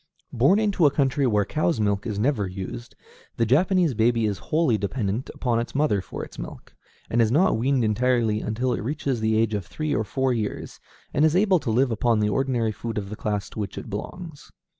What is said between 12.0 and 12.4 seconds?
the